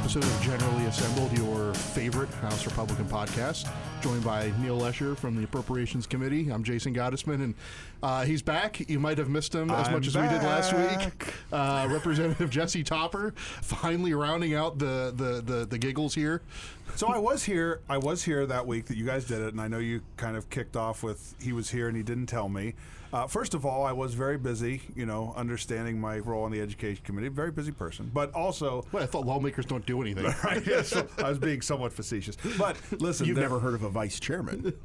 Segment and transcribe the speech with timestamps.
[0.00, 3.70] episode of Generally Assembled, your favorite House Republican podcast.
[4.00, 6.48] Joined by Neil Lesher from the Appropriations Committee.
[6.48, 7.54] I'm Jason Gottesman, and
[8.02, 8.88] uh, he's back.
[8.88, 11.34] You might have missed him as I'm much as we did last week.
[11.52, 16.40] Uh, Representative Jesse Topper finally rounding out the, the, the, the giggles here.
[16.96, 17.80] So I was here.
[17.86, 20.34] I was here that week that you guys did it, and I know you kind
[20.34, 22.74] of kicked off with he was here and he didn't tell me.
[23.12, 26.60] Uh, first of all, I was very busy, you know, understanding my role on the
[26.60, 27.28] education committee.
[27.28, 28.84] Very busy person, but also.
[28.90, 30.20] What, I thought lawmakers don't do anything.
[30.44, 33.90] Right, yeah, so I was being somewhat facetious, but listen, You've never heard of a
[33.90, 34.72] vice chairman.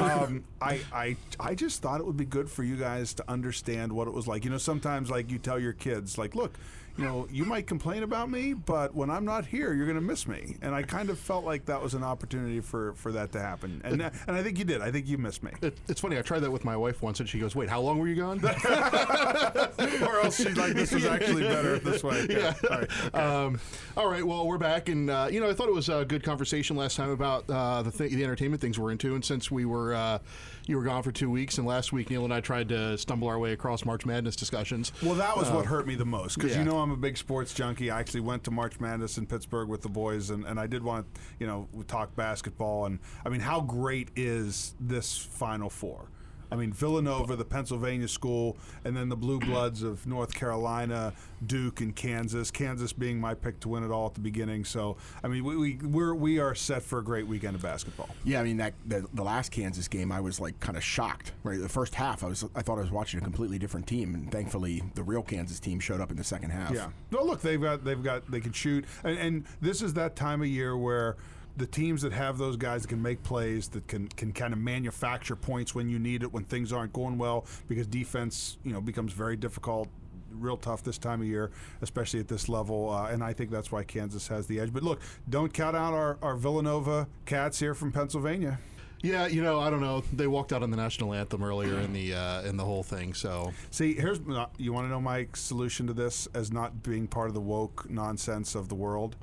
[0.00, 3.92] um, I, I, I just thought it would be good for you guys to understand
[3.92, 4.44] what it was like.
[4.44, 6.56] You know, sometimes like you tell your kids, like, look,
[6.96, 10.02] you know, you might complain about me, but when I'm not here, you're going to
[10.02, 10.56] miss me.
[10.62, 13.80] And I kind of felt like that was an opportunity for, for that to happen.
[13.84, 14.80] And that- and I think you did.
[14.80, 15.52] I think you missed me.
[15.62, 16.18] It, it's funny.
[16.18, 18.16] I tried that with my wife once, and she goes, "Wait, how long were you
[18.16, 18.40] gone?"
[20.02, 22.26] or else she's like, this was actually better this way.
[22.30, 22.54] yeah.
[22.70, 23.14] All right.
[23.14, 23.60] Um,
[23.96, 24.24] all right.
[24.24, 26.96] Well, we're back, and uh, you know, I thought it was a good conversation last
[26.96, 30.18] time about uh, the th- the entertainment things we're into, and since we were uh,
[30.66, 33.28] you were gone for two weeks, and last week Neil and I tried to stumble
[33.28, 34.92] our way across March Madness discussions.
[35.02, 36.58] Well, that was what hurt me the most because yeah.
[36.58, 37.90] you know I'm a big sports junkie.
[37.90, 40.82] I actually went to March Madness in Pittsburgh with the boys, and, and I did
[40.82, 41.06] want
[41.38, 42.86] you know talk basketball.
[42.86, 46.08] And I mean, how great is this Final Four?
[46.52, 51.14] I mean, Villanova, the Pennsylvania school, and then the Blue Bloods of North Carolina,
[51.46, 52.50] Duke, and Kansas.
[52.50, 54.64] Kansas being my pick to win it all at the beginning.
[54.64, 58.10] So, I mean, we, we we're we are set for a great weekend of basketball.
[58.24, 61.32] yeah, I mean that the, the last Kansas game, I was like kind of shocked.
[61.42, 64.14] Right, the first half, I was I thought I was watching a completely different team,
[64.14, 66.72] and thankfully the real Kansas team showed up in the second half.
[66.72, 66.90] Yeah.
[67.10, 70.42] Well, look, they've got they've got they can shoot, and, and this is that time
[70.42, 71.16] of year where
[71.56, 74.58] the teams that have those guys that can make plays, that can can kind of
[74.58, 78.80] manufacture points when you need it, when things aren't going well, because defense, you know,
[78.80, 79.88] becomes very difficult.
[80.34, 81.50] Real tough this time of year,
[81.82, 84.72] especially at this level, uh, and I think that's why Kansas has the edge.
[84.72, 88.58] But look, don't count out our, our Villanova Cats here from Pennsylvania.
[89.02, 90.04] Yeah, you know, I don't know.
[90.12, 93.12] They walked out on the national anthem earlier in the uh, in the whole thing,
[93.12, 97.06] so See, here's uh, you want to know my solution to this as not being
[97.08, 99.16] part of the woke nonsense of the world.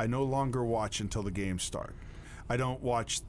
[0.00, 1.94] I no longer watch until the games start.
[2.48, 3.20] I don't watch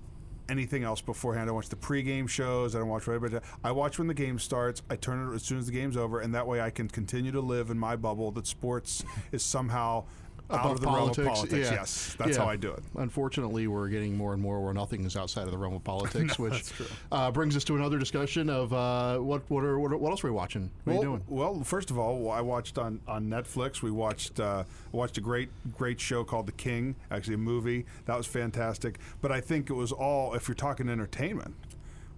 [0.48, 1.50] anything else beforehand.
[1.50, 2.78] I watch the pregame shows.
[2.78, 3.42] I don't watch whatever.
[3.62, 4.82] I watch when the game starts.
[4.90, 7.34] I turn it as soon as the game's over, and that way I can continue
[7.34, 10.06] to live in my bubble that sports is somehow
[10.54, 11.70] out Above of the politics, realm of politics.
[11.70, 11.74] yeah.
[11.76, 12.44] Yes, that's Yeah.
[12.44, 12.84] how I do it.
[12.96, 16.38] Unfortunately, we're getting more and more where nothing is outside of the realm of politics,
[16.40, 16.72] which
[17.12, 20.28] uh, brings us to another discussion of uh, what what are what, what else are
[20.28, 20.70] we watching?
[20.84, 21.24] What well, are you doing?
[21.28, 23.82] Well, first of all, I watched on, on Netflix.
[23.82, 26.96] We watched uh, watched a great great show called The King.
[27.10, 29.00] Actually, a movie that was fantastic.
[29.22, 30.34] But I think it was all.
[30.34, 31.56] If you're talking entertainment,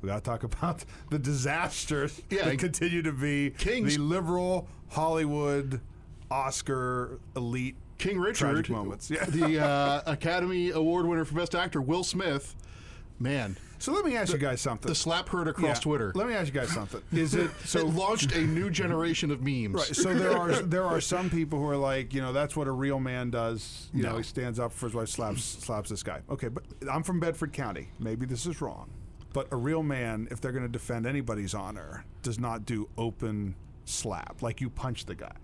[0.01, 4.67] we got to talk about the disasters Yeah, that continue to be King's- the liberal
[4.89, 5.81] Hollywood
[6.31, 9.09] Oscar elite King Richard, tragic moments.
[9.09, 9.25] Yeah.
[9.25, 12.55] the uh, Academy Award winner for Best Actor, Will Smith.
[13.19, 14.89] Man, so let me ask you guys something.
[14.89, 15.81] the slap heard across Yeah.
[15.81, 16.11] Twitter.
[16.15, 17.01] Let me ask you guys something.
[17.13, 19.75] Is it so it launched a new generation of memes.
[19.75, 19.95] Right.
[19.95, 22.71] So there are there are some people who are like, you know, that's what a
[22.71, 23.89] real man does.
[23.93, 24.17] You know, No.
[24.17, 26.21] he stands up for his wife, slaps slaps this guy.
[26.29, 27.89] Okay, but I'm from Bedford County.
[27.99, 28.89] Maybe this is wrong,
[29.31, 33.55] but a real man, if they're going to defend anybody's honor, does not do open
[33.85, 35.35] slap like you punch the guy.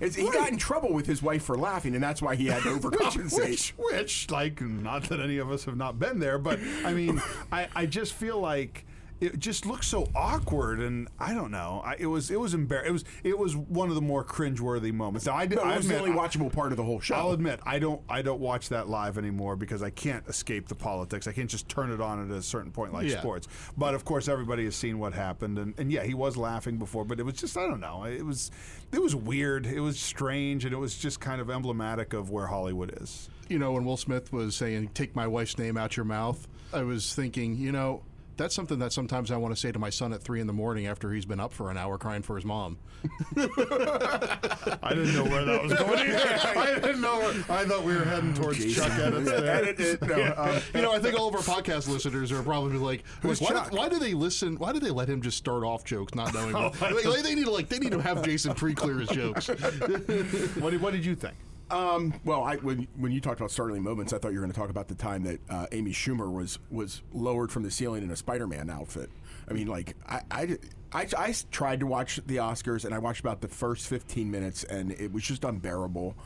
[0.00, 2.62] It's, he got in trouble with his wife for laughing, and that's why he had
[2.62, 3.50] to overcompensate.
[3.50, 7.22] which, which, like, not that any of us have not been there, but I mean,
[7.52, 8.84] I, I just feel like
[9.20, 11.82] it just looked so awkward, and I don't know.
[11.84, 14.92] I, it was it was embar- It was it was one of the more cringeworthy
[14.92, 15.26] moments.
[15.26, 15.56] Now, I did.
[15.56, 17.14] No, I it was the only watchable part of the whole show.
[17.16, 20.74] I'll admit I don't I don't watch that live anymore because I can't escape the
[20.74, 21.26] politics.
[21.26, 23.18] I can't just turn it on at a certain point like Yeah.
[23.20, 23.46] sports.
[23.76, 27.04] But of course everybody has seen what happened and, and yeah, he was laughing before,
[27.04, 28.04] but it was just I don't know.
[28.04, 28.50] It was
[28.92, 32.46] it was weird, it was strange, and it was just kind of emblematic of where
[32.46, 33.28] Hollywood is.
[33.48, 36.82] You know, when Will Smith was saying, "Take my wife's name out your mouth," I
[36.82, 38.02] was thinking, you know.
[38.36, 40.52] That's something that sometimes I want to say to my son at three in the
[40.52, 42.78] morning after he's been up for an hour crying for his mom.
[43.36, 46.18] I didn't know where that was going either.
[46.58, 48.84] I didn't know where, I thought we were heading towards Jason.
[48.84, 49.46] Chuck Edits there.
[49.56, 50.02] Edit it.
[50.02, 53.40] No, um, You know, I think all of our podcast listeners are probably like, Who's
[53.40, 53.72] like, why, Chuck?
[53.72, 54.56] why do they listen?
[54.56, 56.52] Why do they let him just start off jokes, not knowing?
[56.54, 59.48] what, like, like, they need to like they need to have Jason pre-clear his jokes.
[59.48, 61.34] What did, what did you think?
[61.70, 64.52] Um, well, I, when when you talked about startling moments, I thought you were going
[64.52, 68.02] to talk about the time that uh, Amy Schumer was was lowered from the ceiling
[68.02, 69.10] in a Spider-Man outfit.
[69.48, 70.58] I mean, like I, I,
[70.92, 74.64] I, I tried to watch the Oscars and I watched about the first 15 minutes
[74.64, 76.16] and it was just unbearable.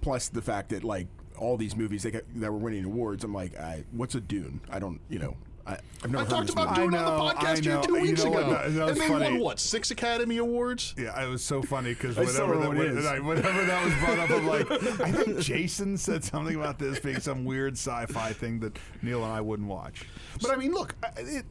[0.00, 1.06] Plus the fact that like
[1.38, 4.60] all these movies that, that were winning awards, I'm like, I, what's a Dune?
[4.70, 6.80] I don't, you know, I, I've never I heard talked about movie.
[6.90, 8.42] doing it on the podcast I here two You weeks know what?
[8.42, 8.50] ago.
[8.52, 9.24] That- that was and they funny.
[9.32, 10.94] won what six Academy Awards?
[10.96, 13.04] Yeah, it was so funny because whatever, still that, know what it is.
[13.04, 14.70] when- whenever that was brought up, I'm like,
[15.00, 19.32] I think Jason said something about this being some weird sci-fi thing that Neil and
[19.32, 20.06] I wouldn't watch.
[20.40, 21.44] But I mean, look, I- it,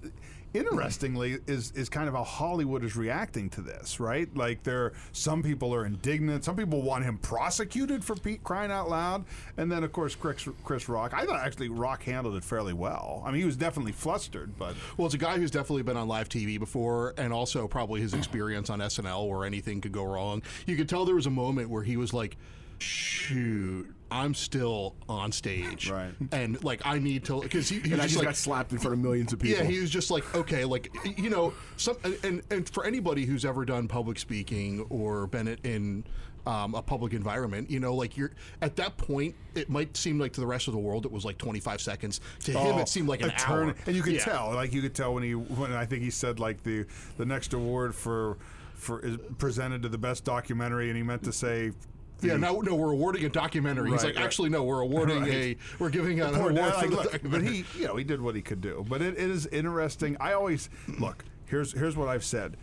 [0.53, 4.33] interestingly, is is kind of how Hollywood is reacting to this, right?
[4.35, 9.25] Like, there, some people are indignant, some people want him prosecuted for crying out loud,
[9.57, 11.13] and then of course Chris, Chris Rock.
[11.13, 13.23] I thought actually Rock handled it fairly well.
[13.25, 16.07] I mean, he was definitely flustered, but Well, it's a guy who's definitely been on
[16.07, 20.41] live TV before, and also probably his experience on SNL where anything could go wrong.
[20.65, 22.37] You could tell there was a moment where he was like,
[22.79, 26.13] "Shoot, I'm still on stage, Right.
[26.31, 28.79] And like, I need to because he, he And I just like, got slapped in
[28.79, 29.63] front of millions of people.
[29.63, 33.45] Yeah, he was just like, okay, like you know, some and and for anybody who's
[33.45, 36.03] ever done public speaking or been in
[36.47, 38.31] um, a public environment, you know, like you're
[38.61, 41.25] at that point, it might seem like to the rest of the world it was
[41.25, 42.21] like 25 seconds.
[42.45, 44.23] To him, Oh, it seemed like an a turn- hour, and you could Yeah.
[44.23, 46.85] tell, like you could tell when he, when I think he said like the
[47.17, 48.37] the next award for
[48.73, 51.71] for is presented to the best documentary, and he meant to say.
[52.21, 52.41] Yeah, mm-hmm.
[52.41, 53.91] no, no, we're awarding a documentary.
[53.91, 54.25] He's Right, like, right.
[54.25, 55.31] actually, no, we're awarding Right.
[55.31, 58.21] a, we're giving an award for like, the look, but he, you know, he did
[58.21, 58.85] what he could do.
[58.89, 60.17] But it, it is interesting.
[60.19, 60.69] I always
[60.99, 61.23] look.
[61.45, 62.57] Here's here's what I've said.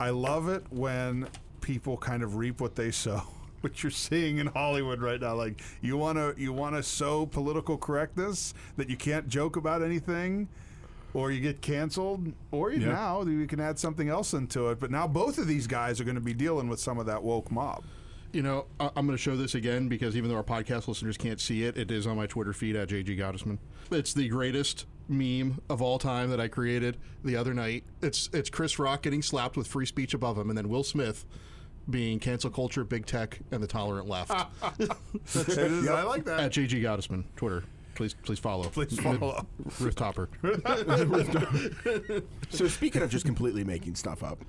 [0.00, 1.28] I love it when
[1.60, 3.22] people kind of reap what they sow.
[3.64, 7.24] What you're seeing in Hollywood right now, like you want to you want to sow
[7.24, 10.48] political correctness that you can't joke about anything,
[11.14, 12.92] or you get canceled, or you, Yeah.
[12.92, 14.78] now you can add something else into it.
[14.78, 17.22] But now both of these guys are going to be dealing with some of that
[17.22, 17.84] woke mob.
[18.34, 21.16] You know, I- I'm going to show this again because even though our podcast listeners
[21.16, 23.58] can't see it, it is on my Twitter feed at JG Gottesman.
[23.92, 27.84] It's the greatest meme of all time that I created the other night.
[28.02, 31.24] It's it's Chris Rock getting slapped with free speech above him, and then Will Smith
[31.88, 34.30] being cancel culture, big tech, and the tolerant left.
[34.78, 36.40] It is- I like that.
[36.40, 37.62] at JG Gottesman, Twitter.
[37.94, 38.64] Please, please follow.
[38.64, 39.46] Please follow.
[39.78, 40.28] Ruth Topper.
[42.50, 44.46] So speaking of just completely making stuff up, J-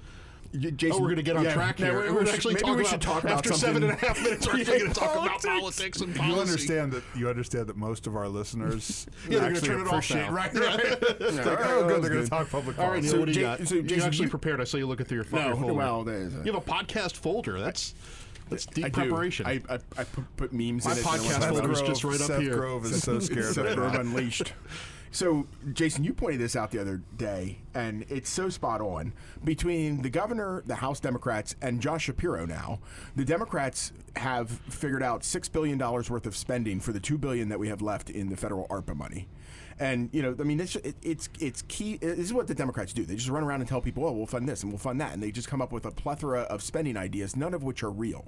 [0.54, 1.94] Jason, Oh, we're going to get on yeah, track no, here.
[2.02, 3.68] we- We're, we should- actually maybe talk we about, should talk about after something.
[3.68, 4.48] seven and a half minutes.
[4.48, 5.46] We're actually going to talk about Politics.
[5.60, 6.34] politics and policy.
[6.36, 9.80] You understand that you understand that most of our listeners Yeah, they're gonna actually turn
[9.82, 10.32] it off appreciate now.
[10.32, 10.80] right, right.
[10.80, 12.86] It's like, all oh, right, oh, that good, was they're going to talk public All
[12.92, 13.08] right, policy.
[13.08, 13.68] Neil, So what do you Ja- got?
[13.68, 14.62] so you actually you- prepared.
[14.62, 15.74] I saw you looking through your, your No, folder.
[15.74, 17.60] well, there's a- you have a podcast folder.
[17.60, 17.94] That's
[18.50, 19.46] that's deep I preparation.
[19.48, 21.04] I, I, I put, put memes My in it.
[21.04, 22.54] podcast and I folder is just right up Seth here.
[22.56, 23.96] Grove is so scared Seth Grove.
[23.96, 24.54] Unleashed.
[25.12, 29.14] So, Jason, you pointed this out the other day, and it's so spot on.
[29.44, 32.80] Between the governor, the House Democrats, and Josh Shapiro now,
[33.16, 37.60] the Democrats have figured out $6 billion worth of spending for the 2 billion that
[37.60, 39.28] we have left in the federal ARPA money.
[39.80, 41.98] And you know, I mean, it's it's it's key.
[41.98, 43.06] This is what the Democrats do.
[43.06, 45.12] They just run around and tell people, "Oh, we'll fund this and we'll fund that,"
[45.12, 47.92] and they just come up with a plethora of spending ideas, none of which are
[47.92, 48.26] real.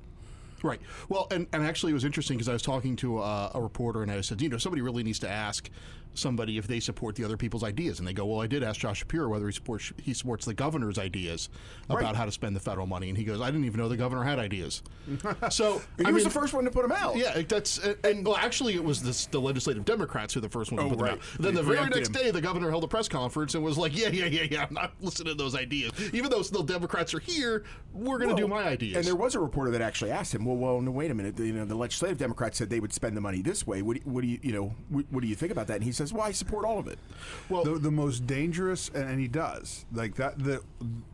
[0.64, 0.82] Right.
[1.08, 4.02] Well, and, and actually, it was interesting because I was talking to a, a reporter
[4.02, 5.70] and I said, you know, somebody really needs to ask
[6.18, 8.00] somebody if they support the other people's ideas.
[8.00, 10.54] And they go, well, I did ask Josh Shapiro whether he supports he supports the
[10.54, 11.50] governor's ideas
[11.90, 12.16] about Right.
[12.16, 13.10] how to spend the federal money.
[13.10, 14.82] And he goes, I didn't even know the governor had ideas.
[15.50, 17.16] so He I was mean, the first one to put them out.
[17.18, 20.52] Yeah, that's and, and well, actually, it was this, the legislative Democrats who were the
[20.52, 21.14] first one to Oh, put them right.
[21.14, 21.20] out.
[21.40, 22.14] Then They the very next him.
[22.14, 24.74] day, the governor held a press conference and was like, "Yeah, yeah, yeah, yeah, I'm
[24.74, 25.92] not listening to those ideas.
[26.14, 29.36] Even though still Democrats are here, we're going to do my ideas." And there was
[29.36, 31.38] a reporter that actually asked him, "Well, well, no, wait a minute.
[31.40, 33.82] You know, the legislative Democrats said they would spend the money this way.
[33.82, 35.76] What, do you- what do you, you know, what, what do you think about that?"
[35.76, 37.00] And he says, "Well, I support all of it."
[37.50, 40.40] well, the, the most dangerous, and, and he does like that.
[40.40, 40.62] The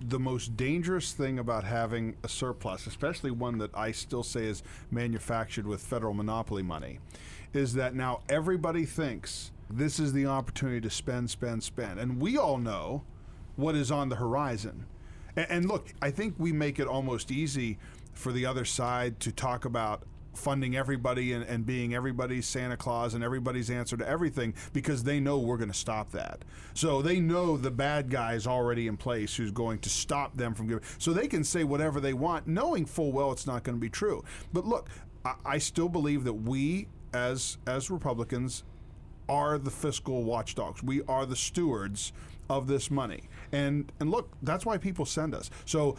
[0.02, 4.64] the most dangerous thing about having a surplus, especially one that I still say is
[4.92, 7.00] manufactured with federal monopoly money,
[7.54, 12.38] is that now everybody thinks this is the opportunity to spend, spend, spend, and we
[12.38, 13.04] all know
[13.56, 14.86] what is on the horizon.
[15.36, 17.78] And, and look, I think we make it almost easy
[18.14, 23.14] for the other side to talk about funding everybody and, and being everybody's Santa Claus
[23.14, 26.44] and everybody's answer to everything because they know we're going to stop that.
[26.74, 30.54] So they know the bad guy is already in place who's going to stop them
[30.54, 30.84] from giving.
[30.98, 33.90] So they can say whatever they want, knowing full well it's not going to be
[33.90, 34.24] true.
[34.52, 34.90] But look,
[35.26, 38.64] I, I still believe that we, as as Republicans,
[39.30, 40.84] are the fiscal watchdogs.
[40.84, 42.12] We are the stewards
[42.50, 43.24] of this money.
[43.52, 45.50] And and look, that's why people send us.
[45.66, 45.96] So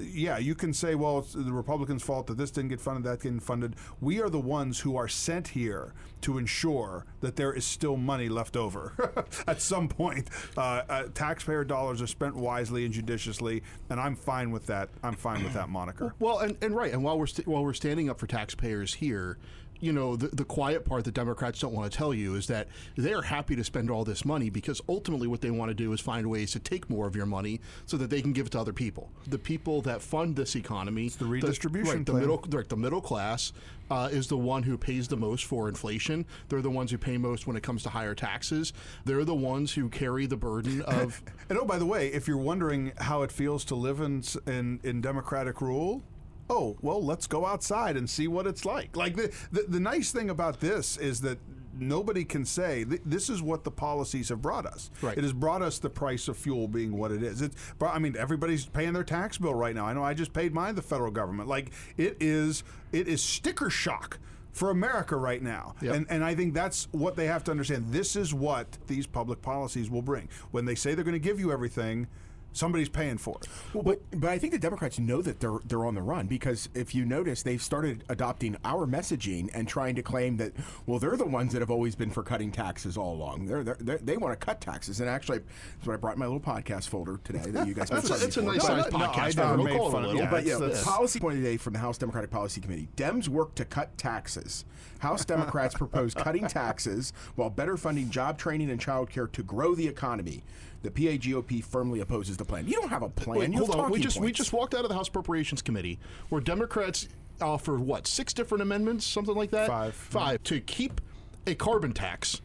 [0.00, 3.20] yeah, you can say, well, it's the Republicans' fault that this didn't get funded, that
[3.20, 3.76] didn't funded.
[4.00, 8.30] We are the ones who are sent here to ensure that there is still money
[8.30, 10.30] left over at some point.
[10.56, 14.88] Uh, uh, taxpayer dollars are spent wisely and judiciously, and I'm fine with that.
[15.02, 16.14] I'm fine with that moniker.
[16.18, 19.38] Well, and, and right, and while we're st- while we're standing up for taxpayers here,
[19.80, 22.68] you know, the, the quiet part that Democrats don't want to tell you is that
[22.96, 26.00] they're happy to spend all this money because ultimately what they want to do is
[26.00, 28.60] find ways to take more of your money so that they can give it to
[28.60, 29.10] other people.
[29.26, 32.22] The people that fund this economy, it's the redistribution right, the plan.
[32.22, 33.52] middle, right, the middle class
[33.90, 36.24] uh, is the one who pays the most for inflation.
[36.48, 38.72] They're the ones who pay most when it comes to higher taxes.
[39.04, 41.22] They're the ones who carry the burden of.
[41.48, 44.80] And oh, by the way, if you're wondering how it feels to live in in,
[44.82, 46.02] in democratic rule,
[46.50, 48.96] oh well, let's go outside and see what it's like.
[48.96, 51.38] Like the the, the nice thing about this is that
[51.78, 54.90] nobody can say this is what the policies have brought us.
[55.02, 55.16] Right.
[55.18, 57.42] It has brought us the price of fuel being what it is.
[57.42, 59.86] It's I mean everybody's paying their tax bill right now.
[59.86, 60.74] I know I just paid mine.
[60.74, 64.18] The federal government like it is it is sticker shock.
[64.52, 65.74] For America right now.
[65.82, 65.94] Yep.
[65.96, 67.86] And, and I think that's what they have to understand.
[67.88, 70.28] This is what these public policies will bring.
[70.52, 72.06] When they say they're going to give you everything,
[72.54, 73.48] somebody's paying for it.
[73.74, 76.70] Well, but but I think the Democrats know that they're they're on the run because
[76.74, 80.52] if you notice, they've started adopting our messaging and trying to claim that
[80.86, 83.44] well, they're the ones that have always been for cutting taxes all along.
[83.46, 86.20] They're, they're, they're they want to cut taxes, and actually, that's what I brought in
[86.20, 87.90] my little podcast folder today that you guys.
[87.90, 88.68] That's a, might that's a see nice before.
[88.80, 89.36] sized no, I podcast.
[89.36, 90.24] never made call it fun of- little.
[90.24, 92.60] yeah, But yeah, That's- the policy point of the day from the House Democratic Policy
[92.60, 94.64] Committee: Dems work to cut taxes.
[95.00, 99.74] House Democrats propose cutting taxes while better funding job training and child care to grow
[99.74, 100.42] the economy.
[100.84, 102.68] The PAGOP firmly opposes the plan.
[102.68, 103.38] You don't have a plan.
[103.40, 103.76] Wait, hold on.
[103.76, 105.98] We talking just we just walked out of the House Appropriations Committee
[106.28, 107.08] where Democrats
[107.40, 109.66] offered what six different amendments, something like that.
[109.66, 109.94] Five.
[109.94, 111.00] Five to keep
[111.46, 112.40] a carbon tax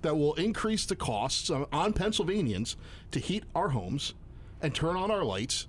[0.00, 2.76] that will increase the costs on on Pennsylvanians
[3.12, 4.14] to heat our homes
[4.62, 5.68] and turn on our lights.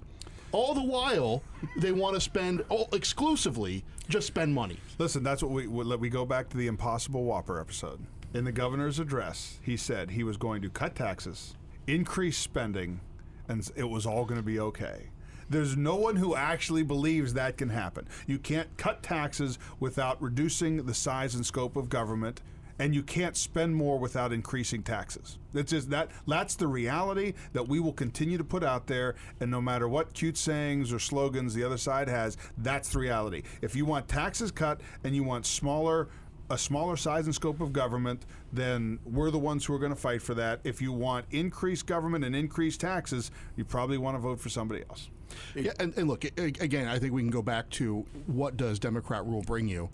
[0.53, 1.43] All the while,
[1.77, 4.77] they want to spend all, exclusively just spend money.
[4.97, 7.99] Listen, that's what we we- let we go back to the Impossible Whopper episode.
[8.33, 11.55] In the governor's address, he said he was going to cut taxes,
[11.87, 12.99] increase spending,
[13.47, 15.09] and it was all going to be okay.
[15.49, 18.07] There's no one who actually believes that can happen.
[18.25, 22.41] You can't cut taxes without reducing the size and scope of government,
[22.79, 25.37] and you can't spend more without increasing taxes.
[25.53, 29.51] That's just that that's the reality that we will continue to put out there and
[29.51, 33.43] no matter what cute sayings or slogans the other side has, that's the reality.
[33.61, 36.09] If you want taxes cut and you want smaller
[36.49, 39.99] a smaller size and scope of government, then we're the ones who are going to
[39.99, 40.59] fight for that.
[40.63, 44.83] If you want increased government and increased taxes, you probably want to vote for somebody
[44.89, 45.09] else.
[45.55, 46.87] Yeah, and, and look again.
[46.87, 49.89] I think we can go back to what does Democrat rule bring you?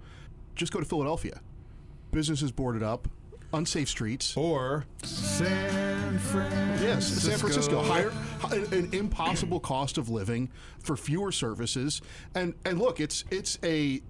[0.56, 1.40] Just go to Philadelphia.
[2.12, 3.08] Businesses boarded up,
[3.54, 4.36] unsafe streets.
[4.36, 6.86] Or San Francisco.
[6.86, 8.12] Yes, San Francisco higher
[8.52, 12.02] an, an impossible cost of living for fewer services
[12.36, 14.02] and and look it's it's a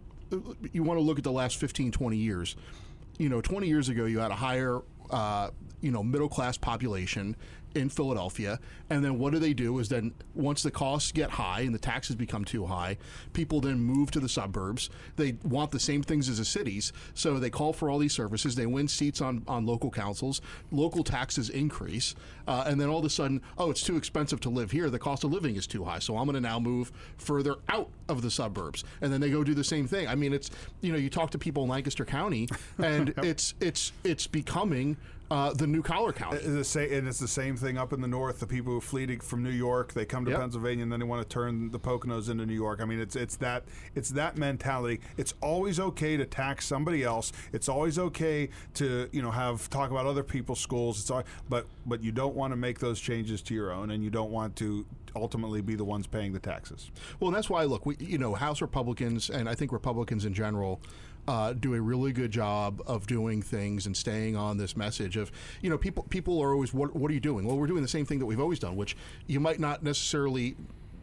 [0.71, 2.55] you want to look at the last 15 20 years.
[3.17, 5.49] You know 20 years ago you had a higher uh,
[5.81, 7.35] you know middle class population
[7.75, 8.59] in Philadelphia
[8.89, 11.79] and then what do they do is then once the costs get high and the
[11.79, 12.97] taxes become too high
[13.33, 14.89] people then move to the suburbs.
[15.15, 18.55] They want the same things as the cities so they call for all these services.
[18.55, 20.41] They win seats on on local councils.
[20.71, 22.15] Local taxes increase
[22.47, 24.89] uh, and then all of a sudden oh it's too expensive to live here.
[24.89, 27.89] The cost of living is too high so i'm going to now move further out
[28.07, 28.83] of the suburbs.
[29.01, 30.07] And then they go do the same thing.
[30.07, 30.49] I mean it's
[30.81, 32.47] you know you talk to people in lancaster county
[32.77, 34.97] and it's it's it's becoming
[35.31, 38.01] uh, the new collar county It's the sa- and it's the same thing up in
[38.01, 38.39] the north.
[38.39, 40.39] The people who flee to- from New York, they come to Yep.
[40.39, 42.79] Pennsylvania, and then they want to turn the Poconos into New York.
[42.81, 43.63] I mean, it's it's that
[43.95, 45.01] it's that mentality.
[45.17, 47.31] It's always okay to tax somebody else.
[47.53, 50.99] It's always okay to you know have talk about other people's schools.
[50.99, 54.03] It's all, but but you don't want to make those changes to your own, and
[54.03, 56.91] you don't want to ultimately be the ones paying the taxes.
[57.19, 60.33] Well, and that's why look, we you know House Republicans and I think Republicans in
[60.33, 60.81] general
[61.29, 65.31] uh, do a really good job of doing things and staying on this message of
[65.61, 67.45] you know people people are always what what are you doing?
[67.45, 70.55] Well, we're doing the same thing that we've always done, which you might not necessarily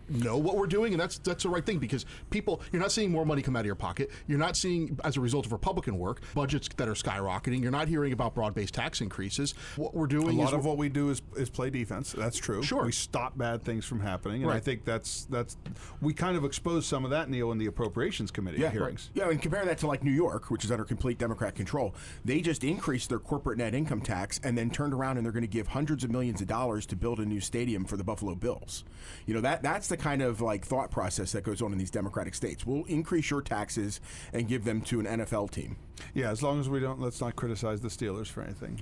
[0.09, 3.11] know what we're doing and that's that's the right thing because people you're not seeing
[3.11, 5.99] more money come out of your pocket you're not seeing as a result of republican
[5.99, 10.39] work budgets that are skyrocketing you're not hearing about broad-based tax increases what we're doing
[10.39, 12.13] A lot is of what we do is, is play defense.
[12.13, 12.63] That's true.
[12.63, 12.85] Sure.
[12.85, 15.57] we stop bad things from happening, and I think that's that's
[16.01, 19.11] we kind of exposed some of that, Neil, in the appropriations committee Yeah, hearings.
[19.15, 21.95] Yeah, and compare that to like New York, which is under complete Democrat control.
[22.25, 25.43] They just increased their corporate net income tax and then turned around and they're going
[25.43, 28.35] to give hundreds of millions of dollars to build a new stadium for the Buffalo
[28.35, 28.85] Bills.
[29.27, 31.91] You know that that's the kind of like thought process that goes on in these
[31.91, 32.67] Democratic states.
[32.67, 34.01] We'll increase your taxes
[34.33, 35.77] and give them to an NFL team.
[36.15, 38.81] Yeah, as long as we don't, let's not criticize the Steelers for anything.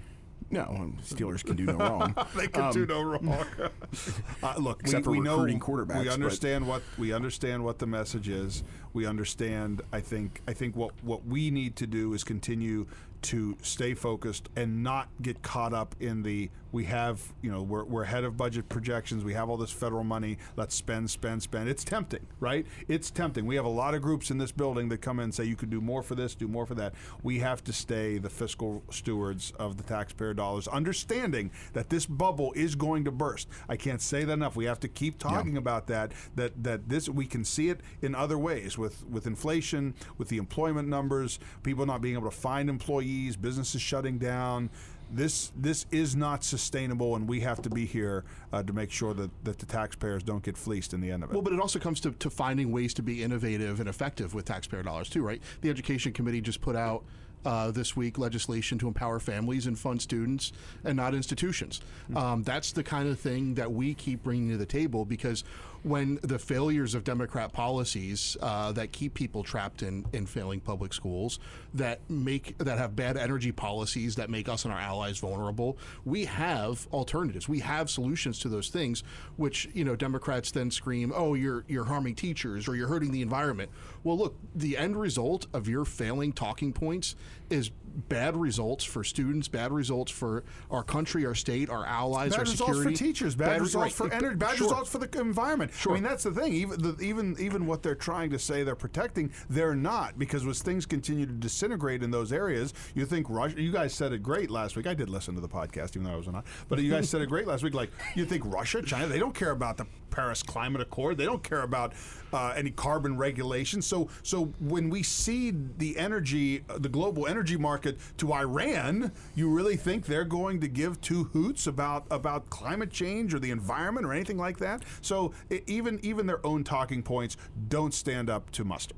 [0.51, 2.15] No, um, Steelers can do no wrong.
[2.37, 3.29] They can Um, do no wrong.
[4.43, 7.87] uh, look, Except for we, we know quarterbacks, we understand what we understand what the
[7.87, 8.63] message is.
[8.93, 9.83] We understand.
[9.93, 12.87] I think I think what what we need to do is continue
[13.25, 17.85] to stay focused and not get caught up in the we have you know we're,
[17.85, 21.69] we're ahead of budget projections we have all this federal money let's spend spend spend.
[21.69, 22.67] It's tempting right?
[22.89, 23.47] It's tempting.
[23.47, 25.57] We have a lot of groups in this building that come in and say you
[25.57, 26.95] could do more for this do more for that.
[27.23, 32.53] We have to stay the fiscal stewards of the taxpayer dollars understanding that this bubble
[32.55, 33.49] is going to burst.
[33.69, 34.57] I can't say that enough.
[34.57, 38.15] We have to keep talking about that that that this we can see it in
[38.15, 42.69] other ways with with inflation with the employment numbers people not being able to find
[42.69, 44.71] employees businesses shutting down
[45.11, 49.15] this this is not sustainable, and we have to be here uh, to make sure
[49.15, 51.35] that, that the taxpayers don't get fleeced in the end of it.
[51.35, 54.45] Well, but it also comes to, to finding ways to be innovative and effective with
[54.45, 55.43] taxpayer dollars too, right?
[55.61, 57.05] The Education Committee just put out
[57.45, 60.53] uh, this week legislation to empower families and fund students
[60.85, 61.81] and not institutions.
[62.17, 65.45] Um, that's the kind of thing that we keep bringing to the table because
[65.85, 70.95] when the failures of Democrat policies uh, that keep people trapped in, in failing public
[70.95, 71.39] schools,
[71.75, 76.25] that make that have bad energy policies that make us and our allies vulnerable, we
[76.25, 77.49] have alternatives.
[77.49, 79.05] We have solutions to those things,
[79.37, 83.23] which you know Democrats then scream, "Oh, you're you're harming teachers or you're hurting the
[83.23, 83.71] environment."
[84.03, 87.15] Well, look, the end result of your failing talking points
[87.51, 92.41] is bad results for students, bad results for our country, our state, our allies, bad
[92.41, 92.73] our security.
[92.73, 94.11] Bad results for teachers, bad, results right.
[94.11, 94.69] for energy, bad Sure.
[94.69, 95.73] results for the environment.
[95.75, 95.93] Sure.
[95.93, 96.53] I mean, that's the thing.
[96.53, 100.63] Even the, even even what they're trying to say they're protecting, they're not because as
[100.63, 103.61] things continue to disintegrate in those areas, you think Russia.
[103.61, 104.87] You guys said it great last week.
[104.87, 106.45] I did listen to the podcast, even though I was not.
[106.69, 107.75] But you guys said it great last week.
[107.75, 111.19] Like you think Russia, China, they don't care about the Paris Climate Accord.
[111.19, 111.93] They don't care about
[112.33, 113.87] uh, any carbon regulations.
[113.87, 117.84] So so when we see the energy, uh, the global energy market
[118.19, 123.35] to Iran, you really think they're going to give two hoots about about climate change
[123.35, 124.83] or the environment or anything like that?
[125.01, 127.37] So e- even even their own talking points
[127.69, 128.97] don't stand up to muster.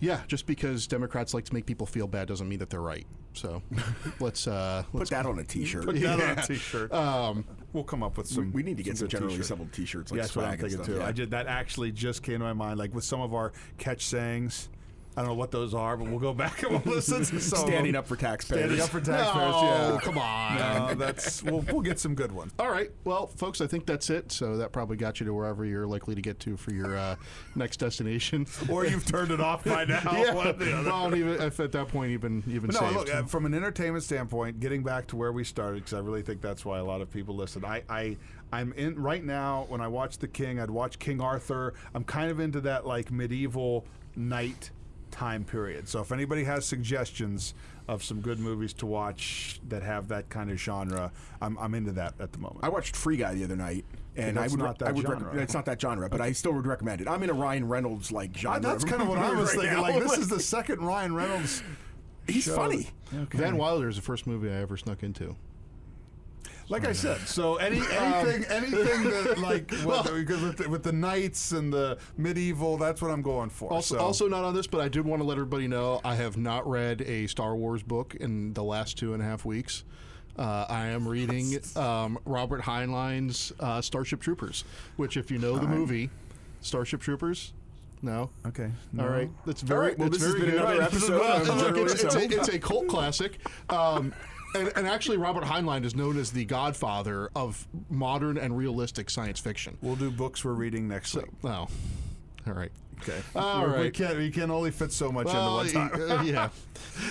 [0.00, 3.06] Yeah, just because Democrats like to make people feel bad doesn't mean that they're right.
[3.34, 3.62] So
[4.20, 5.84] let's uh, Put let's that on a T-shirt.
[5.84, 6.90] Put that on a T-shirt.
[7.00, 8.50] Um, we'll come up with some.
[8.52, 9.46] we need to get some good generally t-shirts.
[9.46, 10.96] assembled T-shirts like Yeah, that's what I'm thinking too.
[10.96, 11.06] yeah.
[11.06, 11.46] I did that.
[11.46, 12.78] Actually, just came to my mind.
[12.78, 14.70] Like with some of our catch sayings.
[15.20, 17.66] I don't know what those are, but we'll go back and we'll listen to some.
[17.68, 18.60] Standing up for taxpayers.
[18.60, 19.52] Standing up for taxpayers.
[19.52, 19.98] No, yeah.
[20.00, 20.56] come on.
[20.56, 22.54] No, that's we'll, we'll get some good ones.
[22.58, 24.32] All right, well, folks, I think that's it.
[24.32, 27.16] So that probably got you to wherever you're likely to get to for your uh,
[27.54, 28.46] next destination.
[28.70, 30.00] Or you've turned it off by now.
[30.12, 30.32] yeah.
[30.32, 30.88] One or the other.
[30.88, 32.94] Well, even if at that point you've been you've been no, saved.
[32.94, 36.22] look, uh, from an entertainment standpoint, getting back to where we started, because I really
[36.22, 37.64] think that's why a lot of people listen.
[37.64, 38.16] I, I,
[38.52, 39.64] I'm in right now.
[39.68, 41.74] When I watch The King, I'd watch King Arthur.
[41.94, 44.70] I'm kind of into that like medieval knight
[45.10, 45.88] time period.
[45.88, 47.54] So if anybody has suggestions
[47.88, 51.92] of some good movies to watch that have that kind of genre, I'm, I'm into
[51.92, 52.60] that at the moment.
[52.62, 53.84] I watched Free Guy the other night,
[54.16, 55.36] and I would, not that I would genre.
[55.36, 57.08] it's not that genre, but I still would recommend it.
[57.08, 58.56] I'm in a Ryan Reynolds like ah, genre.
[58.58, 59.72] I- that's kind of what I was right thinking.
[59.72, 59.82] now.
[59.82, 61.62] Like this is the second Ryan Reynolds.
[62.28, 62.56] he's show.
[62.56, 62.88] funny.
[63.10, 65.34] Van Wilder is the first movie I ever snuck into.
[66.70, 71.50] Like I said, so any anything anything that like because with, the, with the knights
[71.50, 73.72] and the medieval, that's what I'm going for.
[73.72, 74.00] Also, so.
[74.00, 76.68] also not on this, but I did want to let everybody know I have not
[76.68, 79.82] read a Star Wars book in the last two and a half weeks.
[80.38, 84.62] Uh, I am reading um, Robert Heinlein's uh, Starship Troopers,
[84.96, 86.08] which, if you know the movie
[86.60, 87.52] Starship Troopers,
[88.00, 88.30] no.
[88.46, 89.88] okay, All right, that's very.
[89.88, 90.60] right, well, it's this has been good.
[90.60, 91.46] another episode.
[91.48, 93.38] Look, it's, it's, a, it's a cult classic.
[93.68, 94.14] Um,
[94.54, 99.40] and, and actually, Robert Heinlein is known as the godfather of modern and realistic science
[99.40, 99.76] fiction.
[99.80, 101.26] We'll do books we're reading next week.
[101.44, 101.68] Oh, all
[102.46, 102.72] right.
[103.02, 103.18] Okay.
[103.34, 104.18] All we, we can't.
[104.18, 106.10] We can only fit so much Well, into one time.
[106.10, 106.48] uh, yeah.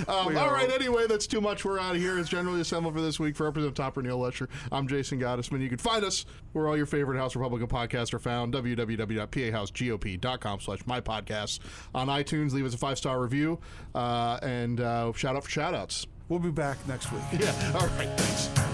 [0.08, 0.56] Um, all.
[0.56, 1.66] Anyway, that's too much.
[1.66, 2.20] We're out of here.
[2.20, 3.36] It's generally assembled for this week.
[3.36, 5.62] For Representative Topper Neil Lesher, I'm Jason Gottesman.
[5.62, 8.54] You can find us where all your favorite House Republican podcasts are found.
[8.54, 11.60] www.pahousegop.com slash my podcasts
[11.96, 12.54] on iTunes.
[12.54, 13.60] Leave us a five star review
[13.96, 16.06] uh, and uh, shout out for shout outs.
[16.30, 17.24] We'll be back next week.
[17.34, 17.52] Yeah.
[17.74, 18.08] All right.
[18.18, 18.69] Thanks.